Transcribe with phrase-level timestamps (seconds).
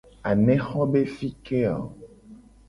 [0.29, 1.77] Anexo be fi ke o?